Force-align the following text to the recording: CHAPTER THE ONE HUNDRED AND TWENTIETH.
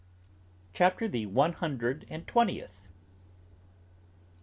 CHAPTER 0.73 1.07
THE 1.07 1.27
ONE 1.27 1.53
HUNDRED 1.53 2.07
AND 2.09 2.25
TWENTIETH. 2.27 2.87